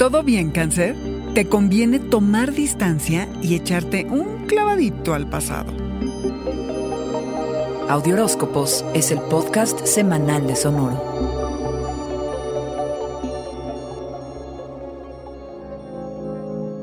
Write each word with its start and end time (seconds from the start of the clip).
¿Todo 0.00 0.22
bien, 0.22 0.50
cáncer? 0.50 0.96
Te 1.34 1.46
conviene 1.46 1.98
tomar 1.98 2.54
distancia 2.54 3.28
y 3.42 3.54
echarte 3.54 4.06
un 4.06 4.46
clavadito 4.46 5.12
al 5.12 5.28
pasado. 5.28 5.70
Audioróscopos 7.86 8.82
es 8.94 9.10
el 9.10 9.20
podcast 9.20 9.84
semanal 9.84 10.46
de 10.46 10.56
Sonoro. 10.56 11.04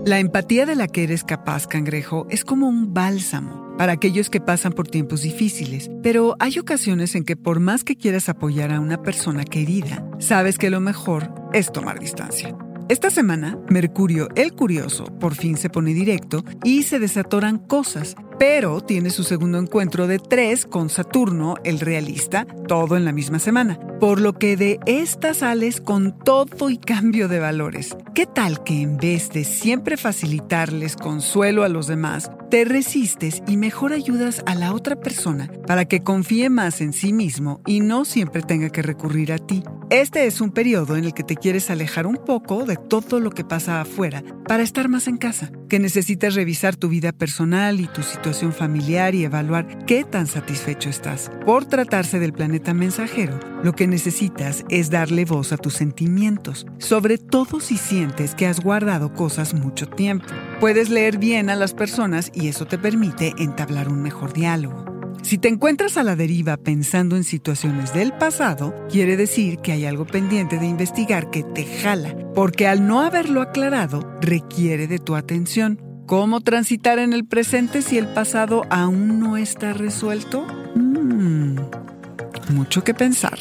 La 0.05 0.19
empatía 0.19 0.67
de 0.67 0.75
la 0.75 0.87
que 0.87 1.01
eres 1.01 1.23
capaz, 1.23 1.65
cangrejo, 1.65 2.27
es 2.29 2.45
como 2.45 2.69
un 2.69 2.93
bálsamo 2.93 3.75
para 3.79 3.93
aquellos 3.93 4.29
que 4.29 4.41
pasan 4.41 4.73
por 4.73 4.87
tiempos 4.89 5.23
difíciles, 5.23 5.89
pero 6.03 6.35
hay 6.37 6.59
ocasiones 6.59 7.15
en 7.15 7.23
que 7.23 7.35
por 7.35 7.59
más 7.61 7.83
que 7.83 7.95
quieras 7.95 8.29
apoyar 8.29 8.71
a 8.71 8.79
una 8.79 9.01
persona 9.01 9.43
querida, 9.43 10.07
sabes 10.19 10.59
que 10.59 10.69
lo 10.69 10.81
mejor 10.81 11.31
es 11.51 11.71
tomar 11.71 11.99
distancia. 11.99 12.55
Esta 12.89 13.09
semana, 13.09 13.59
Mercurio 13.69 14.29
el 14.35 14.53
Curioso 14.53 15.03
por 15.19 15.35
fin 15.35 15.57
se 15.57 15.69
pone 15.69 15.93
directo 15.93 16.45
y 16.63 16.83
se 16.83 16.99
desatoran 16.99 17.57
cosas, 17.57 18.15
pero 18.39 18.81
tiene 18.81 19.09
su 19.09 19.23
segundo 19.23 19.57
encuentro 19.57 20.07
de 20.07 20.19
tres 20.19 20.65
con 20.65 20.89
Saturno 20.89 21.55
el 21.63 21.79
Realista, 21.79 22.45
todo 22.67 22.95
en 22.97 23.05
la 23.05 23.11
misma 23.11 23.39
semana, 23.39 23.79
por 23.99 24.21
lo 24.21 24.33
que 24.33 24.55
de 24.55 24.79
esta 24.85 25.33
sales 25.33 25.81
con 25.81 26.17
todo 26.19 26.69
y 26.69 26.77
cambio 26.77 27.27
de 27.27 27.39
valores. 27.39 27.97
¿Qué 28.13 28.25
tal 28.25 28.63
que 28.63 28.81
en 28.81 28.97
vez 28.97 29.29
de 29.29 29.43
siempre 29.43 29.97
facilitarles 29.97 30.95
consuelo 30.95 31.63
a 31.63 31.69
los 31.69 31.87
demás, 31.87 32.29
te 32.51 32.63
resistes 32.63 33.41
y 33.47 33.57
mejor 33.57 33.91
ayudas 33.91 34.43
a 34.45 34.55
la 34.55 34.73
otra 34.73 34.95
persona 34.95 35.49
para 35.65 35.85
que 35.85 36.03
confíe 36.03 36.49
más 36.49 36.81
en 36.81 36.93
sí 36.93 37.13
mismo 37.13 37.61
y 37.65 37.79
no 37.79 38.05
siempre 38.05 38.41
tenga 38.41 38.69
que 38.69 38.81
recurrir 38.81 39.33
a 39.33 39.37
ti? 39.37 39.63
Este 39.89 40.25
es 40.25 40.41
un 40.41 40.51
periodo 40.51 40.95
en 40.95 41.05
el 41.05 41.13
que 41.13 41.23
te 41.23 41.35
quieres 41.35 41.69
alejar 41.69 42.05
un 42.07 42.17
poco 42.17 42.65
de 42.65 42.75
todo 42.75 43.19
lo 43.19 43.31
que 43.31 43.43
pasa 43.43 43.81
afuera 43.81 44.23
para 44.47 44.63
estar 44.63 44.89
más 44.89 45.07
en 45.07 45.17
casa, 45.17 45.51
que 45.69 45.79
necesitas 45.79 46.35
revisar 46.35 46.75
tu 46.75 46.89
vida 46.89 47.11
personal 47.11 47.79
y 47.79 47.87
tu 47.87 48.03
situación 48.03 48.26
familiar 48.51 49.15
y 49.15 49.23
evaluar 49.23 49.85
qué 49.85 50.03
tan 50.03 50.27
satisfecho 50.27 50.89
estás. 50.89 51.31
Por 51.45 51.65
tratarse 51.65 52.19
del 52.19 52.33
planeta 52.33 52.73
mensajero, 52.73 53.39
lo 53.63 53.73
que 53.73 53.87
necesitas 53.87 54.65
es 54.69 54.89
darle 54.89 55.25
voz 55.25 55.51
a 55.53 55.57
tus 55.57 55.73
sentimientos, 55.73 56.65
sobre 56.77 57.17
todo 57.17 57.59
si 57.59 57.77
sientes 57.77 58.35
que 58.35 58.47
has 58.47 58.59
guardado 58.59 59.13
cosas 59.13 59.53
mucho 59.53 59.87
tiempo. 59.87 60.27
Puedes 60.59 60.89
leer 60.89 61.17
bien 61.17 61.49
a 61.49 61.55
las 61.55 61.73
personas 61.73 62.31
y 62.33 62.47
eso 62.47 62.65
te 62.65 62.77
permite 62.77 63.33
entablar 63.37 63.89
un 63.89 64.01
mejor 64.01 64.33
diálogo. 64.33 64.85
Si 65.23 65.37
te 65.37 65.49
encuentras 65.49 65.97
a 65.97 66.03
la 66.03 66.15
deriva 66.15 66.57
pensando 66.57 67.15
en 67.17 67.23
situaciones 67.23 67.93
del 67.93 68.13
pasado, 68.13 68.73
quiere 68.89 69.17
decir 69.17 69.57
que 69.57 69.73
hay 69.73 69.85
algo 69.85 70.05
pendiente 70.05 70.57
de 70.57 70.67
investigar 70.67 71.29
que 71.31 71.43
te 71.43 71.65
jala, 71.65 72.15
porque 72.33 72.67
al 72.67 72.87
no 72.87 73.01
haberlo 73.01 73.41
aclarado, 73.41 74.09
requiere 74.21 74.87
de 74.87 74.99
tu 74.99 75.15
atención. 75.15 75.86
¿Cómo 76.07 76.39
transitar 76.39 76.99
en 76.99 77.11
el 77.11 77.25
presente 77.25 77.81
si 77.81 77.97
el 77.97 78.07
pasado 78.07 78.63
aún 78.69 79.19
no 79.19 79.35
está 79.35 79.73
resuelto? 79.73 80.47
Mm, 80.73 81.57
mucho 82.53 82.81
que 82.85 82.93
pensar. 82.93 83.37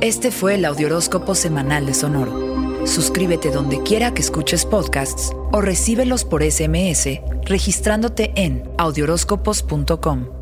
Este 0.00 0.30
fue 0.30 0.54
el 0.54 0.64
Audioróscopo 0.64 1.34
Semanal 1.34 1.84
de 1.84 1.92
Sonoro. 1.92 2.86
Suscríbete 2.86 3.50
donde 3.50 3.82
quiera 3.82 4.14
que 4.14 4.22
escuches 4.22 4.64
podcasts 4.64 5.32
o 5.52 5.60
recíbelos 5.60 6.24
por 6.24 6.42
SMS 6.42 7.20
registrándote 7.44 8.32
en 8.34 8.62
audioróscopos.com. 8.78 10.41